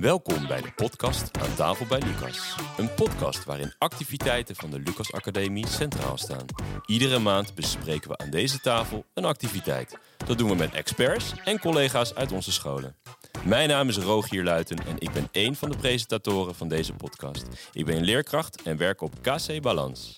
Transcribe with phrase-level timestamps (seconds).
[0.00, 2.56] Welkom bij de podcast Aan tafel bij Lucas.
[2.76, 6.46] Een podcast waarin activiteiten van de Lucas Academie centraal staan.
[6.86, 9.98] Iedere maand bespreken we aan deze tafel een activiteit.
[10.26, 12.96] Dat doen we met experts en collega's uit onze scholen.
[13.44, 17.46] Mijn naam is Rogier Luiten en ik ben één van de presentatoren van deze podcast.
[17.72, 20.16] Ik ben leerkracht en werk op KC Balans.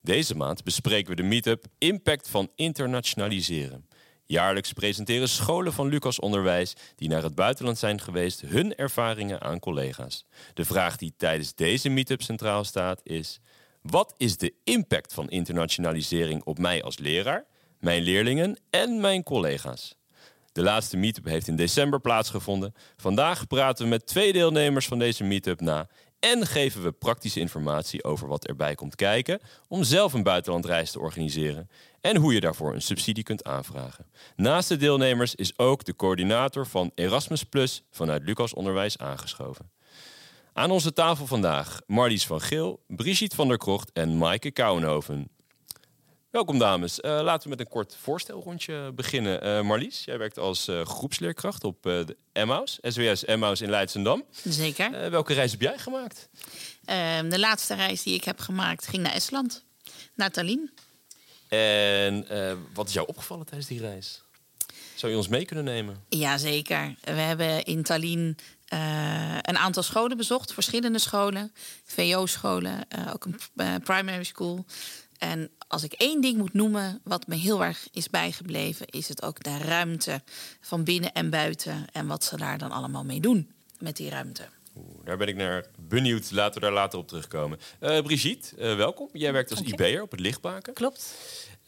[0.00, 3.86] Deze maand bespreken we de meetup Impact van internationaliseren.
[4.26, 9.58] Jaarlijks presenteren scholen van Lucas Onderwijs die naar het buitenland zijn geweest hun ervaringen aan
[9.58, 10.26] collega's.
[10.54, 13.40] De vraag die tijdens deze meetup centraal staat is:
[13.82, 17.44] wat is de impact van internationalisering op mij als leraar,
[17.78, 19.96] mijn leerlingen en mijn collega's?
[20.52, 22.74] De laatste meetup heeft in december plaatsgevonden.
[22.96, 28.04] Vandaag praten we met twee deelnemers van deze meetup na en geven we praktische informatie
[28.04, 31.68] over wat erbij komt kijken om zelf een buitenlandreis te organiseren
[32.02, 34.06] en hoe je daarvoor een subsidie kunt aanvragen.
[34.36, 39.70] Naast de deelnemers is ook de coördinator van Erasmus Plus vanuit Lucas Onderwijs aangeschoven.
[40.52, 45.28] Aan onze tafel vandaag Marlies van Geel, Brigitte van der Krocht en Maaike Kouwenhoven.
[46.30, 46.98] Welkom dames.
[46.98, 49.46] Uh, laten we met een kort voorstelrondje beginnen.
[49.46, 54.24] Uh, Marlies, jij werkt als uh, groepsleerkracht op de Emmaus, SWS Emmaus in Leidsendam.
[54.44, 55.10] Zeker.
[55.10, 56.28] welke reis heb jij gemaakt?
[56.84, 59.64] Ehm, de laatste reis die ik heb gemaakt ging naar Estland,
[60.14, 60.70] naar Tallinn.
[61.58, 62.26] En
[62.74, 64.22] wat is jou opgevallen tijdens die reis?
[64.94, 66.04] Zou je ons mee kunnen nemen?
[66.08, 66.94] Jazeker.
[67.00, 68.36] We hebben in Tallinn
[69.42, 71.52] een aantal scholen bezocht, verschillende scholen,
[71.84, 74.64] VO-scholen, ook een primary school.
[75.18, 79.22] En als ik één ding moet noemen wat me heel erg is bijgebleven, is het
[79.22, 80.22] ook de ruimte
[80.60, 84.48] van binnen en buiten en wat ze daar dan allemaal mee doen met die ruimte.
[84.76, 86.30] Oeh, daar ben ik naar benieuwd.
[86.30, 87.58] Laten we daar later op terugkomen.
[87.80, 89.08] Uh, Brigitte, uh, welkom.
[89.12, 90.72] Jij werkt als IB'er op het Lichtbaken.
[90.72, 91.14] Klopt.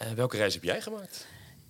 [0.02, 1.26] Uh, welke reis heb jij gemaakt?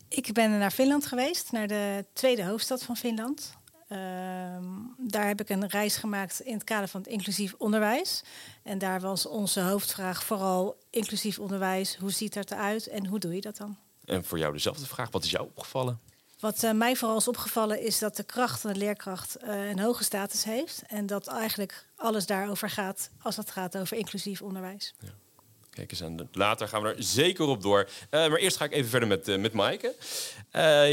[0.09, 3.57] Ik ben naar Finland geweest, naar de tweede hoofdstad van Finland.
[3.89, 4.65] Ehm,
[4.99, 8.23] daar heb ik een reis gemaakt in het kader van het inclusief onderwijs.
[8.63, 11.97] En daar was onze hoofdvraag vooral inclusief onderwijs.
[11.97, 13.77] Hoe ziet dat eruit en hoe doe je dat dan?
[14.05, 15.11] En voor jou dezelfde vraag.
[15.11, 16.01] Wat is jou opgevallen?
[16.45, 19.79] Wat uh, mij vooral is opgevallen is dat de kracht van de leerkracht uh, een
[19.79, 20.83] hoge status heeft.
[20.87, 24.95] En dat eigenlijk alles daarover gaat als het gaat over inclusief onderwijs.
[24.99, 25.09] Ja.
[25.71, 26.29] Kijk eens aan.
[26.33, 27.89] Later gaan we er zeker op door.
[28.11, 29.95] Uh, maar eerst ga ik even verder met, uh, met Maaike.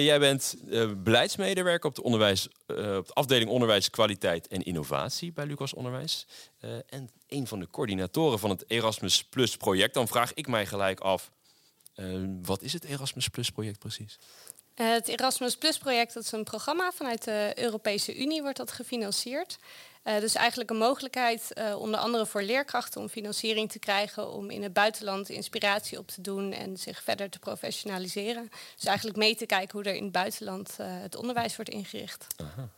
[0.04, 0.56] Jij bent
[0.98, 6.28] beleidsmedewerker op de, onderwijs, op de afdeling Onderwijs, Kwaliteit en Innovatie bij Lucas Onderwijs.
[6.90, 9.94] en een van de coördinatoren van het Erasmus Plus project.
[9.94, 11.32] Dan vraag ik mij gelijk af,
[12.42, 14.20] wat is het Erasmus Plus project precies?
[14.74, 19.58] Het Erasmus Plus project dat is een programma vanuit de Europese Unie, wordt dat gefinancierd.
[20.04, 24.50] Uh, dus eigenlijk een mogelijkheid, uh, onder andere voor leerkrachten, om financiering te krijgen om
[24.50, 28.50] in het buitenland inspiratie op te doen en zich verder te professionaliseren.
[28.76, 32.28] Dus eigenlijk mee te kijken hoe er in het buitenland het onderwijs wordt ingericht.
[32.38, 32.70] Aha.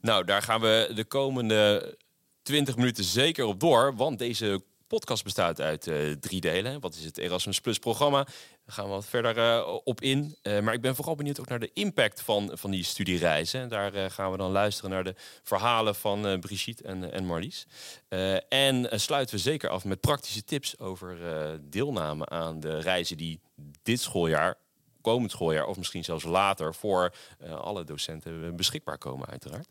[0.00, 1.96] Nou, daar gaan we de komende
[2.42, 6.80] 20 minuten zeker op door, want deze podcast bestaat uit drie delen.
[6.80, 8.26] Wat is het Erasmus Plus programma?
[8.72, 10.36] Gaan we wat verder uh, op in.
[10.42, 13.60] Uh, maar ik ben vooral benieuwd ook naar de impact van, van die studiereizen.
[13.60, 17.66] En daar gaan we dan luisteren naar de verhalen van Brigitte en, en Marlies.
[18.48, 21.18] en sluiten we zeker af met praktische tips over
[21.70, 23.40] deelname aan de reizen die
[23.82, 24.56] dit schooljaar
[25.00, 27.14] komend schooljaar of misschien zelfs later voor
[27.50, 29.68] alle docenten beschikbaar komen uiteraard.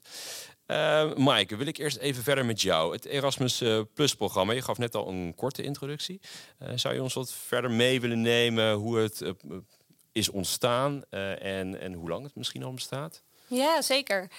[0.71, 2.93] Uh, Maaike, wil ik eerst even verder met jou.
[2.93, 4.53] Het Erasmus uh, Plus programma.
[4.53, 6.19] Je gaf net al een korte introductie.
[6.61, 9.23] Uh, zou je ons wat verder mee willen nemen hoe het
[10.11, 13.21] is ontstaan en, en hoe lang het misschien al bestaat?
[13.47, 14.29] Ja, zeker.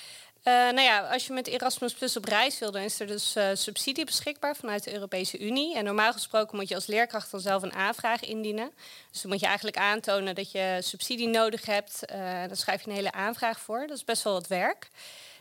[0.44, 4.04] nou ja, als je met Erasmus Plus op reis wil, dan is er dus subsidie
[4.04, 5.76] beschikbaar vanuit de Europese Unie.
[5.76, 8.70] En normaal gesproken moet je als leerkracht dan zelf een aanvraag indienen.
[9.10, 12.02] Dus dan moet je eigenlijk aantonen dat je subsidie nodig hebt.
[12.48, 13.86] dan schrijf je een hele aanvraag voor.
[13.86, 14.90] Dat is best wel wat werk.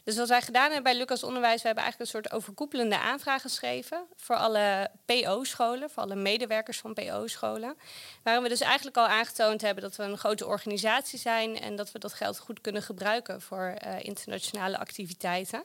[0.04, 3.42] Dus wat wij gedaan hebben bij Lucas Onderwijs, we hebben eigenlijk een soort overkoepelende aanvraag
[3.42, 7.78] geschreven voor alle PO-scholen, voor alle medewerkers van PO-scholen.
[8.24, 11.92] Waarin we dus eigenlijk al aangetoond hebben dat we een grote organisatie zijn en dat
[11.92, 15.64] we dat geld goed kunnen gebruiken voor uh, internationale activiteiten.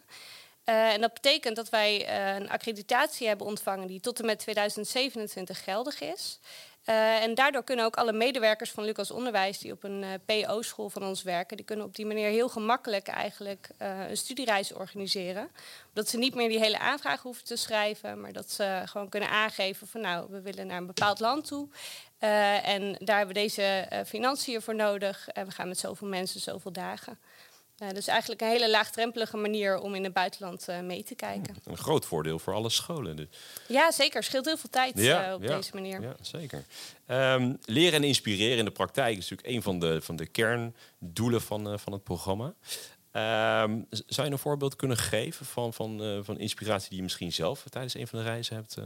[0.68, 4.38] Uh, en dat betekent dat wij uh, een accreditatie hebben ontvangen die tot en met
[4.38, 6.38] 2027 geldig is.
[6.88, 10.90] Uh, en daardoor kunnen ook alle medewerkers van Lucas Onderwijs die op een uh, PO-school
[10.90, 15.48] van ons werken, die kunnen op die manier heel gemakkelijk eigenlijk uh, een studiereis organiseren.
[15.92, 19.28] Dat ze niet meer die hele aanvraag hoeven te schrijven, maar dat ze gewoon kunnen
[19.28, 21.68] aangeven van nou, we willen naar een bepaald land toe.
[22.18, 25.28] en daar hebben we deze financiën voor nodig.
[25.28, 27.18] En we gaan met zoveel mensen, zoveel dagen.
[27.82, 31.56] Uh, dus eigenlijk een hele laagdrempelige manier om in het buitenland uh, mee te kijken.
[31.64, 33.16] Een groot voordeel voor alle scholen.
[33.16, 33.26] Dus.
[33.68, 34.22] Ja, zeker.
[34.22, 36.02] Scheelt heel veel tijd ja, uh, op ja, deze manier.
[36.02, 36.64] Ja, zeker.
[37.06, 41.40] Um, leren en inspireren in de praktijk is natuurlijk een van de, van de kerndoelen
[41.40, 42.54] van, van het programma.
[43.10, 47.64] Ehm, zou je een voorbeeld kunnen geven van, van, van inspiratie die je misschien zelf
[47.68, 48.76] tijdens een van de reizen hebt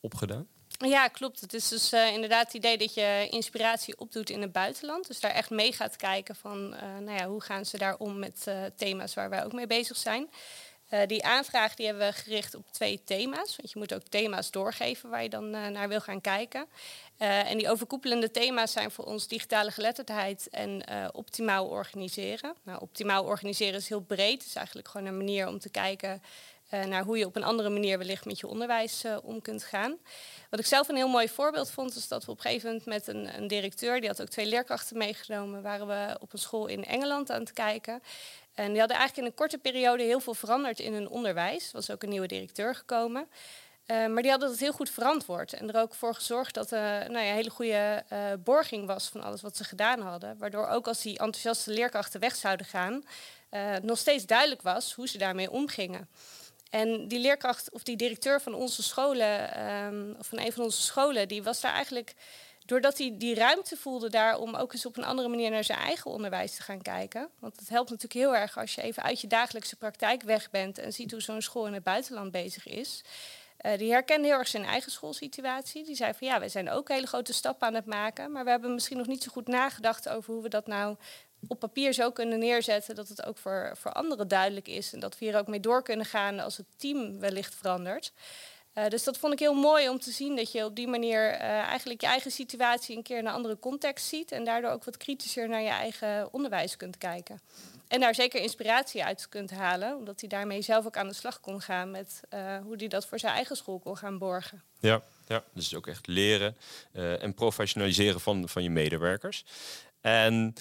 [0.00, 0.46] opgedaan?
[0.78, 1.40] Ja, klopt.
[1.40, 5.06] Het is dus inderdaad het idee dat je inspiratie opdoet in het buitenland.
[5.06, 6.68] Dus daar echt mee gaat kijken van
[7.04, 8.46] nou ja, hoe gaan ze daar om met
[8.76, 10.30] thema's waar wij ook mee bezig zijn.
[11.06, 13.56] Die aanvraag die hebben we gericht op twee thema's.
[13.56, 16.66] Want je moet ook thema's doorgeven waar je dan naar wil gaan kijken.
[17.18, 20.82] En die overkoepelende thema's zijn voor ons digitale geletterdheid en
[21.12, 22.54] optimaal organiseren.
[22.62, 24.38] Nou, optimaal organiseren is heel breed.
[24.38, 26.22] Het is eigenlijk gewoon een manier om te kijken
[26.70, 29.96] naar hoe je op een andere manier wellicht met je onderwijs om kunt gaan.
[30.50, 32.86] Wat ik zelf een heel mooi voorbeeld vond, is dat we op een gegeven moment
[32.86, 36.66] met een, een directeur, die had ook twee leerkrachten meegenomen, waren we op een school
[36.66, 38.02] in Engeland aan het kijken.
[38.54, 41.66] En die hadden eigenlijk in een korte periode heel veel veranderd in hun onderwijs.
[41.66, 43.28] Er was ook een nieuwe directeur gekomen.
[43.86, 45.52] Uh, maar die hadden dat heel goed verantwoord.
[45.52, 48.04] En er ook voor gezorgd dat er nou ja, hele goede
[48.44, 50.38] borging was van alles wat ze gedaan hadden.
[50.38, 53.04] Waardoor ook als die enthousiaste leerkrachten weg zouden gaan,
[53.82, 56.08] nog steeds duidelijk was hoe ze daarmee omgingen.
[56.70, 60.82] En die leerkracht of die directeur van onze scholen, um, of van een van onze
[60.82, 62.14] scholen, die was daar eigenlijk
[62.66, 65.78] doordat hij die ruimte voelde daar om ook eens op een andere manier naar zijn
[65.78, 67.28] eigen onderwijs te gaan kijken.
[67.38, 70.78] Want het helpt natuurlijk heel erg als je even uit je dagelijkse praktijk weg bent
[70.78, 73.04] en ziet hoe zo'n school in het buitenland bezig is.
[73.60, 75.84] Uh, die herkende heel erg zijn eigen schoolsituatie.
[75.84, 78.50] Die zei van ja, wij zijn ook hele grote stappen aan het maken, maar we
[78.50, 80.96] hebben misschien nog niet zo goed nagedacht over hoe we dat nou
[81.48, 85.18] op papier zo kunnen neerzetten dat het ook voor, voor anderen duidelijk is en dat
[85.18, 88.12] we hier ook mee door kunnen gaan als het team wellicht verandert.
[88.74, 91.32] Uh, dus dat vond ik heel mooi om te zien dat je op die manier
[91.32, 94.84] uh, eigenlijk je eigen situatie een keer in een andere context ziet en daardoor ook
[94.84, 97.40] wat kritischer naar je eigen onderwijs kunt kijken.
[97.88, 101.40] En daar zeker inspiratie uit kunt halen, omdat hij daarmee zelf ook aan de slag
[101.40, 104.62] kon gaan met uh, hoe hij dat voor zijn eigen school kon gaan borgen.
[104.80, 106.56] Ja, ja dus ook echt leren
[106.92, 109.44] en professionaliseren van, van je medewerkers.
[110.00, 110.54] En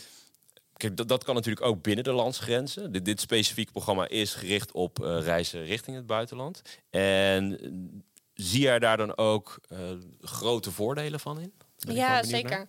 [0.78, 2.92] Kijk, dat, dat, kan natuurlijk ook binnen de landsgrenzen.
[2.92, 6.62] Dit, dit specifieke programma is gericht op uh, reizen richting het buitenland.
[6.90, 7.60] En
[8.34, 9.80] zie jij daar dan ook uh,
[10.22, 11.54] grote voordelen van in?
[11.78, 12.68] Ja, zeker.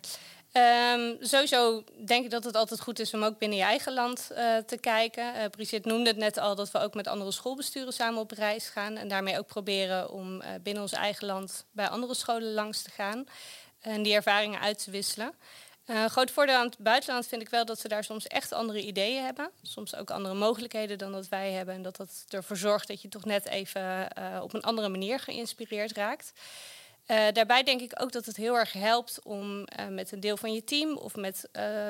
[0.94, 4.28] Um, sowieso denk ik dat het altijd goed is om ook binnen je eigen land
[4.32, 5.34] uh, te kijken.
[5.34, 8.68] Uh, Brigitte noemde het net al dat we ook met andere schoolbesturen samen op reis
[8.68, 8.96] gaan.
[8.96, 12.90] En daarmee ook proberen om uh, binnen ons eigen land bij andere scholen langs te
[12.90, 13.24] gaan.
[13.80, 15.32] En die ervaringen uit te wisselen.
[15.86, 18.80] Uh, groot voordeel aan het buitenland vind ik wel dat ze daar soms echt andere
[18.80, 19.50] ideeën hebben.
[19.62, 21.74] Soms ook andere mogelijkheden dan dat wij hebben.
[21.74, 25.18] En dat dat ervoor zorgt dat je toch net even uh, op een andere manier
[25.18, 26.32] geïnspireerd raakt.
[27.06, 30.52] Uh, daarbij denk ik ook dat het heel erg helpt om met een deel van
[30.52, 31.48] je team of met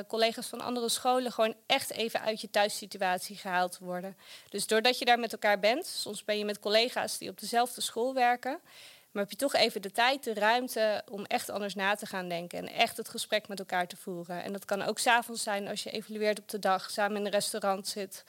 [0.08, 4.16] collega's van andere scholen gewoon echt even uit je thuissituatie gehaald te worden.
[4.48, 7.80] Dus doordat je daar met elkaar bent, soms ben je met collega's die op dezelfde
[7.80, 8.60] school werken.
[9.16, 12.28] Maar heb je toch even de tijd, de ruimte om echt anders na te gaan
[12.28, 12.58] denken.
[12.58, 14.42] En echt het gesprek met elkaar te voeren.
[14.42, 17.30] En dat kan ook s'avonds zijn als je evalueert op de dag, samen in een
[17.30, 18.24] restaurant zit.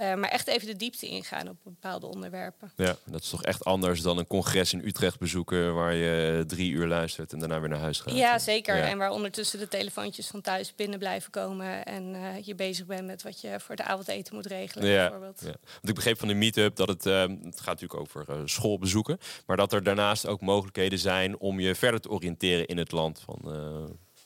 [0.00, 2.72] Uh, maar echt even de diepte ingaan op bepaalde onderwerpen.
[2.76, 6.72] Ja, dat is toch echt anders dan een congres in Utrecht bezoeken waar je drie
[6.72, 8.14] uur luistert en daarna weer naar huis gaat.
[8.14, 8.80] Ja, zeker.
[8.80, 13.06] En waar ondertussen de telefoontjes van thuis binnen blijven komen en uh, je bezig bent
[13.06, 14.88] met wat je voor de avondeten moet regelen.
[14.88, 15.40] Ja, bijvoorbeeld.
[15.40, 15.46] Ja.
[15.46, 19.18] Want ik begreep van de meetup dat het, uh, het gaat natuurlijk over uh, schoolbezoeken,
[19.46, 23.20] maar dat er daarnaast ook mogelijkheden zijn om je verder te oriënteren in het land
[23.24, 23.40] van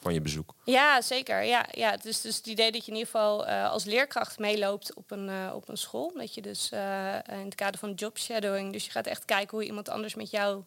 [0.00, 0.55] van je bezoek.
[0.64, 1.43] Ja, zeker.
[1.43, 1.97] Ja, ja.
[1.97, 5.29] Dus, dus het idee dat je in ieder geval uh, als leerkracht meeloopt op een,
[5.29, 6.12] uh, op een school.
[6.14, 9.57] Dat je dus uh, in het kader van job shadowing, dus je gaat echt kijken
[9.57, 10.66] hoe iemand anders met jouw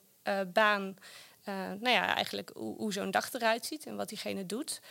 [0.53, 0.97] baan,
[1.45, 4.81] nou ja, eigenlijk hoe, hoe zo'n dag eruit ziet en wat diegene doet.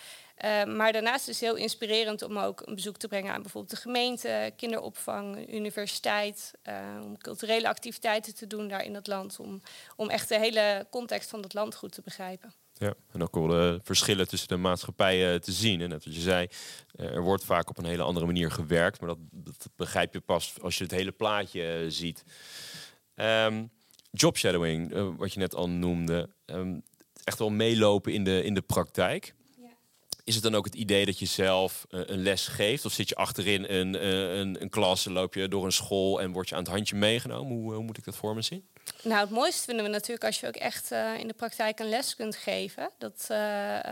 [0.66, 3.80] maar daarnaast is het heel inspirerend om ook een bezoek te brengen aan bijvoorbeeld de
[3.80, 6.52] gemeente, kinderopvang, universiteit,
[7.02, 9.62] om culturele activiteiten te doen daar in het land, om,
[9.96, 12.61] om echt de hele context van het land goed te begrijpen.
[12.82, 15.80] Ja, en ook wel de verschillen tussen de maatschappijen te zien.
[15.80, 16.46] En net wat je zei,
[16.94, 20.20] eh, er wordt vaak op een hele andere manier gewerkt, maar dat, dat begrijp je
[20.20, 22.24] pas als je het hele plaatje eh, ziet.
[23.14, 23.70] Um,
[24.10, 26.82] job shadowing, uh, wat je net al noemde, um,
[27.24, 29.34] echt wel meelopen in de, in de praktijk.
[30.24, 32.84] Is het dan ook het idee dat je zelf uh, een les geeft?
[32.84, 36.32] Of zit je achterin een, uh, een, een klas, loop je door een school en
[36.32, 37.56] word je aan het handje meegenomen?
[37.56, 38.64] Hoe, hoe moet ik dat voor me zien?
[39.04, 41.88] Nou, het mooiste vinden we natuurlijk als je ook echt uh, in de praktijk een
[41.88, 42.90] les kunt geven.
[42.98, 43.82] Dat, uh, uh,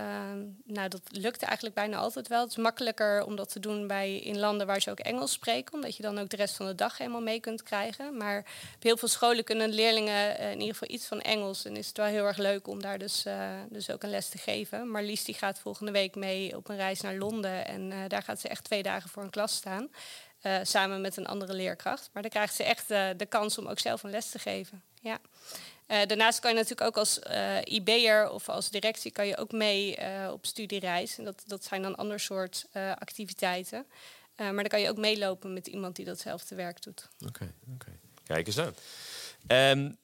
[0.64, 2.40] nou, dat lukt eigenlijk bijna altijd wel.
[2.40, 5.74] Het is makkelijker om dat te doen bij, in landen waar ze ook Engels spreken,
[5.74, 8.16] omdat je dan ook de rest van de dag helemaal mee kunt krijgen.
[8.16, 8.38] Maar
[8.74, 11.64] op heel veel scholen kunnen leerlingen in ieder geval iets van Engels.
[11.64, 13.24] En is het wel heel erg leuk om daar dus,
[13.68, 14.88] dus ook een les te geven.
[14.88, 17.66] Marlies die gaat volgende week mee op een reis naar Londen.
[17.66, 19.88] En daar gaat ze echt twee dagen voor een klas staan.
[20.42, 22.10] Uh, samen met een andere leerkracht.
[22.12, 24.82] Maar dan krijgt ze echt de kans om ook zelf een les te geven.
[25.00, 25.18] Ja.
[25.88, 27.18] Uh, daarnaast kan je natuurlijk ook als
[27.64, 29.98] IB'er of als directie kan je ook mee
[30.32, 31.18] op studiereis.
[31.18, 32.66] En dat, dat zijn dan ander soort
[32.98, 33.86] activiteiten.
[34.36, 37.08] maar dan kan je ook meelopen met iemand die datzelfde werk doet.
[37.26, 37.92] Oké, oké.
[38.24, 38.74] kijk eens aan.
[39.78, 39.98] Um,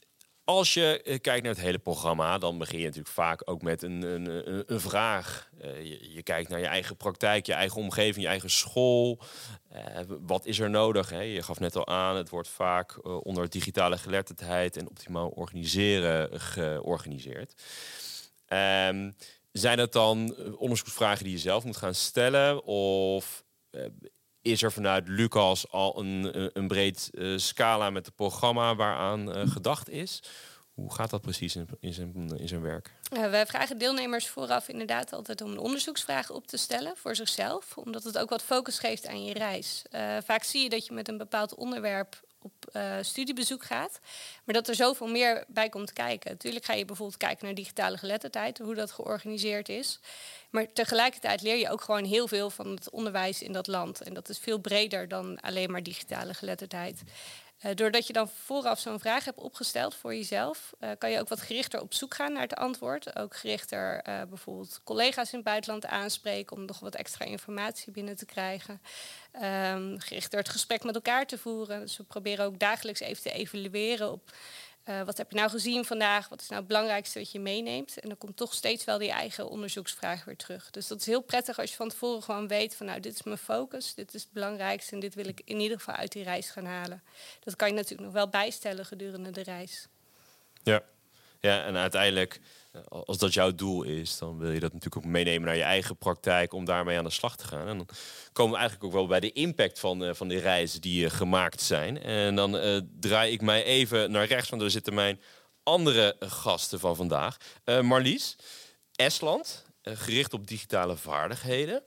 [0.47, 3.83] als je eh, kijkt naar het hele programma, dan begin je natuurlijk vaak ook met
[3.83, 5.51] een, een, een vraag.
[5.65, 5.85] Uh,
[6.15, 9.19] je, kijkt naar je eigen praktijk, je eigen omgeving, je eigen school.
[9.73, 9.81] Uh,
[10.27, 11.11] wat is er nodig?
[11.11, 11.21] Hè?
[11.21, 17.55] Je gaf net al aan, het wordt vaak onder digitale geletterdheid en optimaal organiseren georganiseerd.
[18.49, 19.17] Um,
[19.53, 22.65] zijn het dan onderzoeksvragen die je zelf moet gaan stellen?
[22.65, 23.45] Of
[24.47, 29.51] is er vanuit Lucas al een, een breed uh, scala met het programma waaraan uh,
[29.51, 30.23] gedacht is?
[30.75, 32.95] Hoe gaat dat precies in, in, zijn, in zijn werk?
[33.13, 37.77] Uh, we vragen deelnemers vooraf inderdaad altijd om een onderzoeksvraag op te stellen voor zichzelf,
[37.77, 39.83] omdat het ook wat focus geeft aan je reis.
[40.25, 43.99] vaak zie je dat je met een bepaald onderwerp op uh, studiebezoek gaat.
[44.45, 46.31] Maar dat er zoveel meer bij komt kijken.
[46.31, 50.01] Natuurlijk ga je bijvoorbeeld kijken naar digitale geletterdheid, hoe dat georganiseerd is.
[50.51, 54.01] Maar tegelijkertijd leer je ook gewoon heel veel van het onderwijs in dat land.
[54.01, 57.03] En dat is veel breder dan alleen maar digitale geletterdheid.
[57.65, 61.29] Uh, doordat je dan vooraf zo'n vraag hebt opgesteld voor jezelf, uh, kan je ook
[61.29, 63.17] wat gerichter op zoek gaan naar het antwoord.
[63.19, 68.17] Ook gerichter uh, bijvoorbeeld collega's in het buitenland aanspreken om nog wat extra informatie binnen
[68.17, 68.81] te krijgen.
[69.43, 71.81] Um, gerichter het gesprek met elkaar te voeren.
[71.81, 74.33] Dus proberen ook dagelijks even te evalueren op
[74.89, 76.29] uh, wat heb je nou gezien vandaag?
[76.29, 77.99] Wat is nou het belangrijkste wat je meeneemt?
[77.99, 80.71] En dan komt toch steeds wel die eigen onderzoeksvraag weer terug.
[80.71, 83.23] Dus dat is heel prettig als je van tevoren gewoon weet van nou, dit is
[83.23, 86.23] mijn focus, dit is het belangrijkste en dit wil ik in ieder geval uit die
[86.23, 87.03] reis gaan halen.
[87.41, 89.87] Dat kan je natuurlijk nog wel bijstellen gedurende de reis.
[90.63, 90.83] Ja,
[91.41, 92.41] ja en uiteindelijk
[92.89, 95.97] als dat jouw doel is, dan wil je dat natuurlijk ook meenemen naar je eigen
[95.97, 97.69] praktijk om daarmee aan de slag te gaan.
[97.69, 97.89] En dan
[98.33, 101.11] komen we eigenlijk ook wel bij de impact van, uh, van die reizen die uh,
[101.11, 102.03] gemaakt zijn.
[102.03, 105.21] En dan draai ik mij even naar rechts, want er zitten mijn
[105.63, 107.37] andere gasten van vandaag.
[107.83, 108.37] Marlies,
[108.93, 111.83] Estland, gericht op digitale vaardigheden.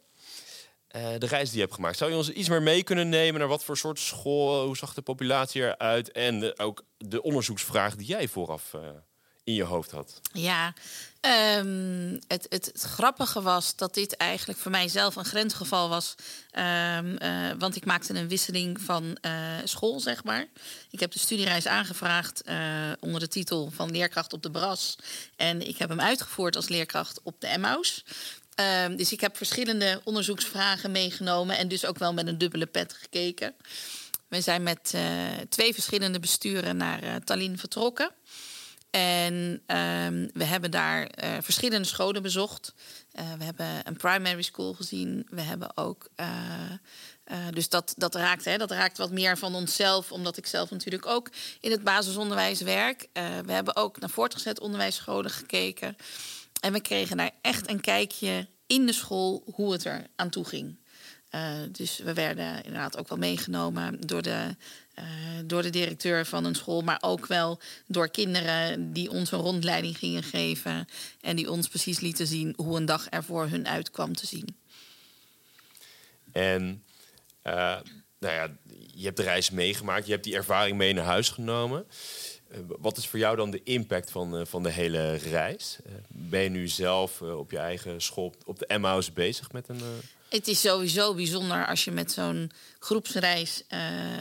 [0.87, 1.97] de reis die je hebt gemaakt.
[1.97, 4.93] Zou je ons iets meer mee kunnen nemen naar wat voor soort school, hoe zag
[4.93, 8.73] de populatie eruit en ook de onderzoeksvraag die jij vooraf
[9.49, 10.21] in je hoofd had?
[10.33, 10.73] Ja,
[11.57, 16.15] um, het, het, grappige was dat dit eigenlijk voor mijzelf een grensgeval was.
[16.97, 19.31] Um, uh, want ik maakte een wisseling van uh,
[19.63, 20.45] school, zeg maar.
[20.89, 22.55] Ik heb de studiereis aangevraagd uh,
[22.99, 24.95] onder de titel van leerkracht op de Bras.
[25.35, 28.03] En ik heb hem uitgevoerd als leerkracht op de Emmaus.
[28.85, 32.93] Um, dus ik heb verschillende onderzoeksvragen meegenomen en dus ook wel met een dubbele pet
[32.93, 33.55] gekeken.
[34.27, 34.93] We zijn met
[35.49, 38.11] twee verschillende besturen naar Tallinn vertrokken.
[38.89, 42.73] En um, we hebben daar uh, verschillende scholen bezocht.
[43.19, 45.27] Uh, we hebben een primary school gezien.
[45.29, 46.09] We hebben ook.
[46.15, 46.27] Uh,
[47.49, 51.05] dus dat, dat, raakt, hè, dat raakt wat meer van onszelf, omdat ik zelf natuurlijk
[51.05, 51.29] ook
[51.59, 53.07] in het basisonderwijs werk.
[53.45, 55.95] we hebben ook naar voortgezet onderwijsscholen gekeken.
[56.61, 60.45] En we kregen daar echt een kijkje in de school hoe het er aan toe
[60.45, 60.79] ging.
[61.71, 64.55] dus we werden inderdaad ook wel meegenomen door de
[64.99, 69.39] uh, door de directeur van een school, maar ook wel door kinderen die ons een
[69.39, 70.87] rondleiding gingen geven
[71.21, 74.57] en die ons precies lieten zien hoe een dag er voor hun uitkwam te zien.
[76.31, 76.83] En
[77.43, 77.53] uh,
[78.19, 78.57] nou ja,
[78.93, 81.85] je hebt de reis meegemaakt, je hebt die ervaring mee naar huis genomen.
[82.51, 85.77] Uh, wat is voor jou dan de impact van, van de hele reis?
[86.07, 89.81] ben je nu zelf op je eigen school op de Emmaus bezig met een
[90.29, 93.79] het is sowieso bijzonder als je met zo'n groepsreis uh,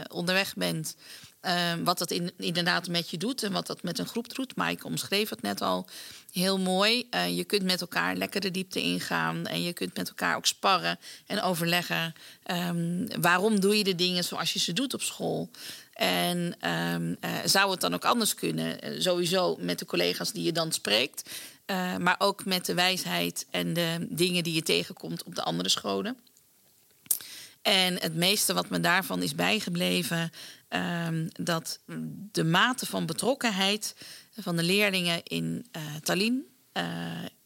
[0.08, 0.96] onderweg bent.
[1.42, 4.56] Uh, wat dat in, inderdaad met je doet en wat dat met een groep doet.
[4.56, 5.86] Maaike omschreef het net al
[6.32, 7.06] heel mooi.
[7.10, 9.46] Uh, je kunt met elkaar lekker de diepte ingaan.
[9.46, 12.14] En je kunt met elkaar ook sparren en overleggen.
[12.50, 15.50] Um, waarom doe je de dingen zoals je ze doet op school?
[15.92, 19.02] En um, zou het dan ook anders kunnen?
[19.02, 21.30] sowieso met de collega's die je dan spreekt.
[21.70, 25.68] Uh, maar ook met de wijsheid en de dingen die je tegenkomt op de andere
[25.68, 26.16] scholen.
[27.62, 30.30] En het meeste wat me daarvan is bijgebleven,
[30.68, 31.80] um, dat
[32.32, 33.94] de mate van betrokkenheid
[34.36, 36.84] van de leerlingen in uh, Tallinn uh,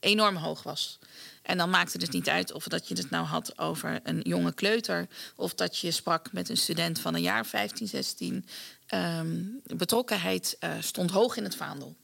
[0.01, 0.99] enorm hoog was.
[1.43, 4.55] En dan maakte het niet uit of dat je het nou had over een jonge
[4.55, 5.07] kleuter...
[5.37, 8.47] of dat je sprak met een student van een jaar 15, 16.
[8.95, 11.97] Um, betrokkenheid uh, stond hoog in het vaandel.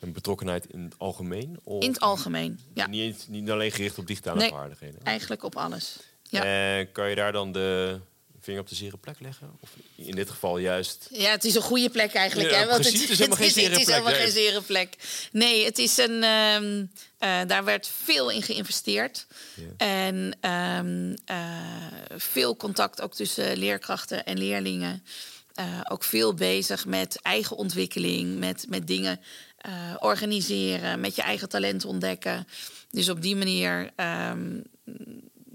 [0.00, 1.58] Een betrokkenheid in het algemeen?
[1.62, 2.86] Of in het algemeen, ja.
[2.86, 5.00] Niet, niet alleen gericht op digitale nee, vaardigheden?
[5.02, 5.96] eigenlijk op alles.
[6.22, 6.44] Ja.
[6.44, 8.00] En kan je daar dan de
[8.40, 9.50] vinger op de zere plek leggen?
[9.60, 11.08] Of in dit geval juist...
[11.10, 12.50] Ja, het is een goede plek eigenlijk.
[12.50, 12.66] Ja, hè?
[12.66, 14.94] Want precies, het, is helemaal, het, geen, het is helemaal geen zere plek.
[15.32, 16.24] Nee, het is een...
[16.24, 19.26] Um, uh, daar werd veel in geïnvesteerd.
[19.76, 25.04] En um, uh, veel contact ook tussen leerkrachten en leerlingen.
[25.60, 29.20] Uh, ook veel bezig met eigen ontwikkeling, met, met dingen
[29.68, 32.46] uh, organiseren, met je eigen talent ontdekken.
[32.90, 33.90] Dus op die manier
[34.30, 34.62] um,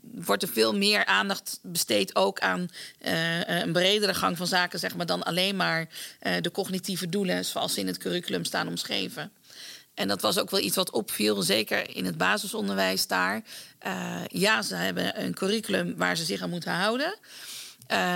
[0.01, 5.06] wordt er veel meer aandacht besteed ook aan een bredere gang van zaken, zeg maar,
[5.06, 5.88] dan alleen maar
[6.41, 9.32] de cognitieve doelen zoals ze in het curriculum staan omschreven.
[9.94, 13.44] En dat was ook wel iets wat opviel, zeker in het basisonderwijs daar.
[14.27, 17.20] ja, ze hebben een curriculum waar ze zich aan moeten houden.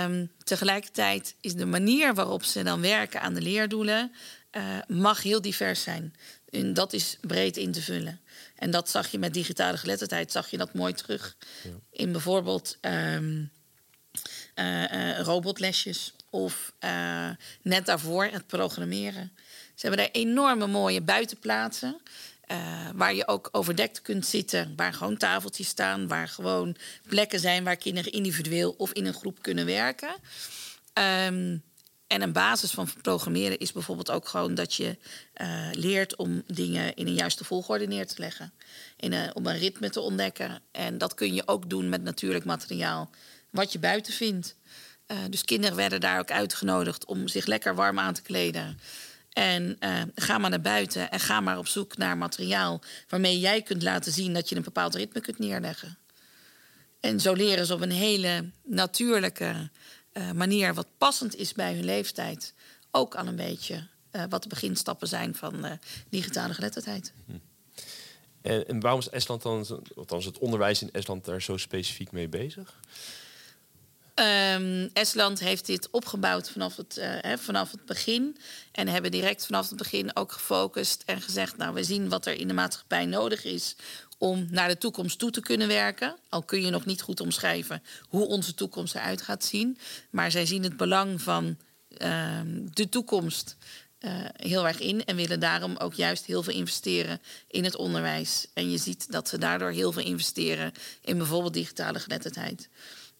[0.04, 4.12] Um, tegelijkertijd is de manier waarop ze dan werken aan de leerdoelen...
[4.56, 6.14] Uh, mag heel divers zijn.
[6.50, 8.20] En dat is breed in te vullen.
[8.56, 11.36] En dat zag je met digitale geletterdheid, zag je dat mooi terug.
[11.62, 11.70] Ja.
[11.90, 13.50] In bijvoorbeeld um,
[14.54, 16.72] uh, uh, robotlesjes of
[17.62, 19.32] net daarvoor het programmeren.
[19.74, 22.00] Ze hebben daar enorme mooie buitenplaatsen.
[22.50, 26.76] Uh, waar je ook overdekt kunt zitten, waar gewoon tafeltjes staan, waar gewoon
[27.08, 30.14] plekken zijn waar kinderen individueel of in een groep kunnen werken.
[31.28, 31.62] Um,
[32.06, 34.98] en een basis van programmeren is bijvoorbeeld ook gewoon dat je
[35.40, 38.52] uh, leert om dingen in een juiste volgorde neer te leggen.
[38.96, 40.62] In een, om een ritme te ontdekken.
[40.70, 43.10] En dat kun je ook doen met natuurlijk materiaal
[43.50, 44.56] wat je buiten vindt.
[45.06, 48.80] Uh, dus kinderen werden daar ook uitgenodigd om zich lekker warm aan te kleden.
[49.32, 49.78] En
[50.14, 54.12] ga maar naar buiten en ga maar op zoek naar materiaal waarmee jij kunt laten
[54.12, 55.98] zien dat je een bepaald ritme kunt neerleggen.
[57.00, 59.70] En zo leren ze op een hele natuurlijke
[60.16, 62.54] uh, manier, wat passend is bij hun leeftijd,
[62.90, 67.12] ook al een beetje uh, wat de beginstappen zijn van digitale geletterdheid.
[68.42, 72.28] En, en, waarom is Estland dan, althans het onderwijs in Estland daar zo specifiek mee
[72.28, 72.80] bezig?
[74.20, 78.36] Um, Estland heeft dit opgebouwd vanaf het, uh, vanaf het begin.
[78.72, 82.34] En hebben direct vanaf het begin ook gefocust en gezegd: Nou, we zien wat er
[82.34, 83.76] in de maatschappij nodig is
[84.18, 86.16] om naar de toekomst toe te kunnen werken.
[86.28, 89.78] Al kun je nog niet goed omschrijven hoe onze toekomst eruit gaat zien.
[90.10, 91.56] Maar zij zien het belang van
[91.98, 92.40] uh,
[92.72, 93.56] de toekomst
[94.00, 95.04] uh, heel erg in.
[95.04, 98.46] En willen daarom ook juist heel veel investeren in het onderwijs.
[98.54, 102.68] En je ziet dat ze daardoor heel veel investeren in bijvoorbeeld digitale geletterdheid.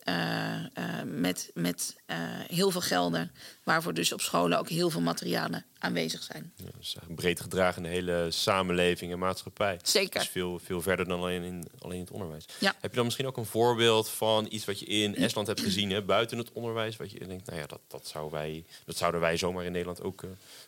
[0.08, 3.30] Uh, uh, met met uh, heel veel gelden,
[3.64, 6.52] waarvoor dus op scholen ook heel veel materialen aanwezig zijn.
[6.56, 9.78] Ja, dus breed gedragen in de hele samenleving en maatschappij.
[9.82, 10.20] Zeker.
[10.20, 12.44] Dus veel, veel verder dan alleen in, alleen in het onderwijs.
[12.58, 12.74] Ja.
[12.80, 15.90] Heb je dan misschien ook een voorbeeld van iets wat je in Estland hebt gezien,
[15.90, 19.20] hè, buiten het onderwijs, wat je denkt, nou ja, dat, dat, zou wij, dat zouden
[19.20, 20.24] wij zomaar in Nederland ook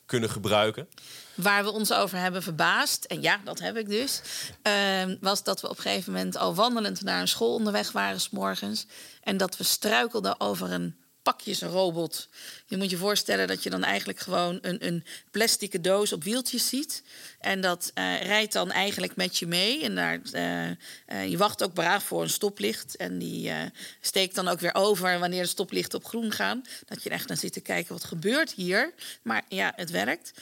[0.07, 0.89] kunnen gebruiken?
[1.35, 4.23] Waar we ons over hebben verbaasd, en ja, dat heb ik dus,
[4.63, 8.21] uh, was dat we op een gegeven moment al wandelend naar een school onderweg waren,
[8.21, 8.87] s morgens.
[9.23, 10.97] En dat we struikelden over een
[11.29, 12.29] pakjesrobot.
[12.67, 16.69] Je moet je voorstellen dat je dan eigenlijk gewoon een, een plastic doos op wieltjes
[16.69, 17.03] ziet.
[17.41, 19.83] En dat uh, rijdt dan eigenlijk met je mee.
[19.83, 22.97] En daar, uh, uh, je wacht ook braaf voor een stoplicht.
[22.97, 23.53] En die
[24.01, 26.63] steekt dan ook weer over wanneer de stoplichten op groen gaan.
[26.87, 28.95] Dat je echt naar zit te kijken, wat gebeurt hier?
[29.23, 30.33] Maar ja, het werkt.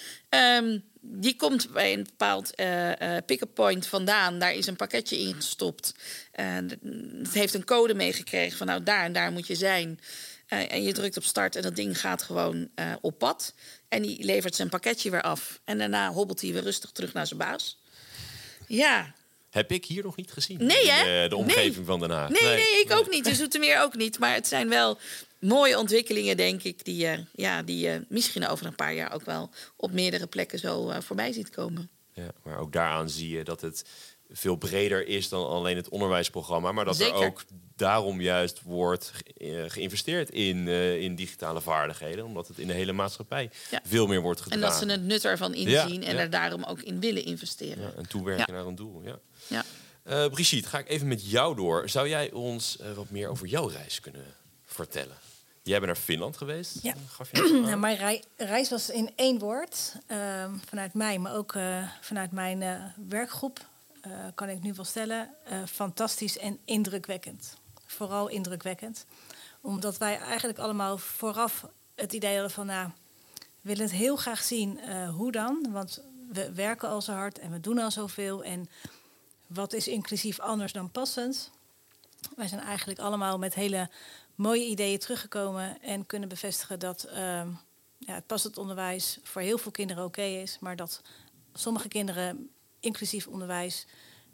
[0.58, 2.54] Um, die komt bij een bepaald
[3.26, 4.38] pick-up point vandaan.
[4.38, 5.94] Daar is een pakketje ingestopt.
[6.32, 10.00] het heeft een code meegekregen van nou daar en daar moet je zijn.
[10.48, 13.54] Uh, en je drukt op start en dat ding gaat gewoon uh, op pad.
[13.88, 15.60] En die levert zijn pakketje weer af.
[15.64, 17.78] En daarna hobbelt hij weer rustig terug naar zijn baas.
[18.66, 19.14] Ja.
[19.50, 20.64] Heb ik hier nog niet gezien?
[20.64, 21.22] Nee, hè?
[21.22, 22.28] De, de omgeving van Den Haag.
[22.28, 23.24] Nee, nee, nee ik ook niet.
[23.24, 24.18] Dus meer ook niet.
[24.18, 24.98] Maar het zijn wel
[25.38, 29.24] mooie ontwikkelingen, denk ik, die, uh, ja, die je misschien over een paar jaar ook
[29.24, 31.90] wel op meerdere plekken zo voorbij ziet komen.
[32.12, 33.84] Ja, maar ook daaraan zie je dat het
[34.30, 36.72] veel breder is dan alleen het onderwijsprogramma.
[36.72, 37.44] Maar dat er ook
[37.76, 39.12] daarom juist wordt
[39.66, 42.24] geïnvesteerd in, uh, in digitale vaardigheden.
[42.24, 43.50] Omdat het in de hele maatschappij
[43.84, 44.58] veel meer wordt gedaan.
[44.58, 47.96] En dat ze het nut ervan inzien en er daarom ook in willen investeren.
[47.96, 49.02] en toewerken naar een doel.
[49.04, 49.18] Ja.
[49.46, 49.64] Ja.
[50.04, 51.88] Uh, Brigitte, ga ik even met jou door.
[51.88, 54.34] Zou jij ons uh, wat meer over jouw reis kunnen
[54.64, 55.16] vertellen?
[55.62, 56.78] Jij bent naar Finland geweest.
[56.82, 56.94] Ja.
[57.08, 59.92] Gaf je nou, mijn reis was in één woord.
[60.06, 61.54] Ehm, vanuit mij, maar ook
[62.00, 63.60] vanuit mijn werkgroep
[64.06, 67.56] uh, kan ik nu wel stellen, uh, fantastisch en indrukwekkend.
[67.86, 69.06] Vooral indrukwekkend.
[69.60, 72.90] Omdat wij eigenlijk allemaal vooraf het idee hadden van, nou,
[73.34, 75.66] we willen het heel graag zien uh, hoe dan.
[75.70, 78.44] Want we werken al zo hard en we doen al zoveel.
[78.44, 78.68] En
[79.46, 81.50] wat is inclusief anders dan passend?
[82.36, 83.90] Wij zijn eigenlijk allemaal met hele
[84.34, 87.48] mooie ideeën teruggekomen en kunnen bevestigen dat ehm,
[87.98, 91.02] ja, het passend onderwijs voor heel veel kinderen oké is, maar dat
[91.52, 92.50] sommige kinderen
[92.86, 93.86] inclusief onderwijs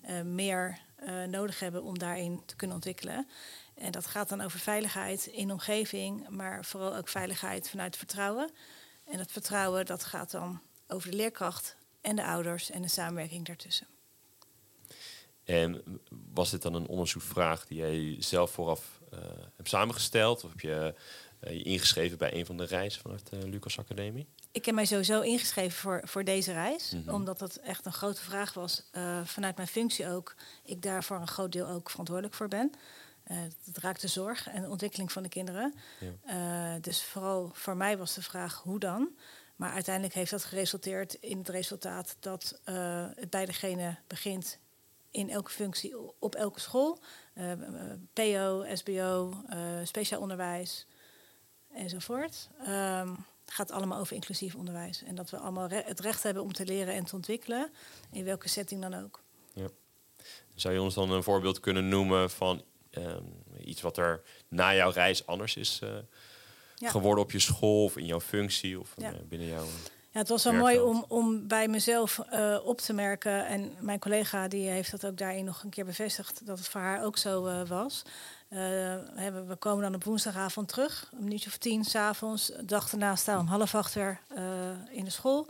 [0.08, 3.28] uh, meer uh, nodig hebben om daarin te kunnen ontwikkelen.
[3.74, 8.50] En dat gaat dan over veiligheid in omgeving, maar vooral ook veiligheid vanuit vertrouwen.
[9.04, 13.44] En dat vertrouwen dat gaat dan over de leerkracht en de ouders en de samenwerking
[13.44, 13.86] daartussen.
[15.44, 16.00] En
[16.32, 19.20] was dit dan een onderzoekvraag die jij zelf vooraf uh,
[19.56, 20.44] hebt samengesteld?
[20.44, 20.94] Of heb je
[21.40, 24.28] je ingeschreven bij een van de reizen vanuit de Lucas Academie?
[24.52, 26.90] Ik heb mij sowieso ingeschreven voor, voor deze reis.
[26.90, 27.14] Mhm.
[27.14, 28.82] Omdat dat echt een grote vraag was.
[28.92, 30.34] Uh, vanuit mijn functie ook.
[30.64, 32.72] Ik daar voor een groot deel ook verantwoordelijk voor ben.
[33.24, 35.74] het raakt de zorg en de ontwikkeling van de kinderen.
[36.24, 36.78] Ja.
[36.78, 39.08] dus vooral voor mij was de vraag hoe dan.
[39.56, 42.60] Maar uiteindelijk heeft dat geresulteerd in het resultaat dat
[43.14, 44.58] het bij degene begint
[45.10, 46.98] in elke functie op elke school.
[48.12, 49.34] PO, SBO,
[49.84, 50.86] speciaal onderwijs
[51.74, 52.48] enzovoort.
[52.68, 55.02] Um, gaat allemaal over inclusief onderwijs.
[55.02, 57.70] En dat we allemaal het recht hebben om te leren en te ontwikkelen,
[58.12, 59.22] in welke setting dan ook.
[59.52, 59.68] Ja.
[60.54, 63.22] Zou je ons dan een voorbeeld kunnen noemen van ehm,
[63.60, 65.90] iets wat er na jouw reis anders is uh,
[66.90, 69.12] geworden op je school of in jouw functie of ja.
[69.12, 69.66] Eh, binnen jouw.
[70.10, 73.46] Ja, het was wel mooi om, om bij mezelf uh, op te merken.
[73.46, 76.80] En mijn collega die heeft dat ook daarin nog een keer bevestigd dat het voor
[76.80, 78.02] haar ook zo was.
[78.52, 78.58] Uh,
[79.46, 82.46] we komen dan op woensdagavond terug, een minuutje of tien s'avonds.
[82.46, 84.42] De dag daarna staan we om half acht weer uh,
[84.90, 85.46] in de school.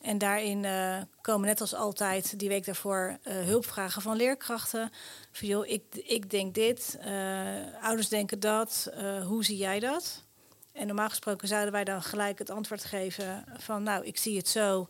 [0.00, 4.92] En daarin uh, komen net als altijd die week daarvoor hulpvragen van leerkrachten.
[5.32, 6.98] Van joh, ik, ik denk dit,
[7.82, 8.92] ouders denken dat,
[9.26, 10.22] hoe zie jij dat?
[10.72, 14.48] En normaal gesproken zouden wij dan gelijk het antwoord geven van nou, ik zie het
[14.48, 14.86] zo.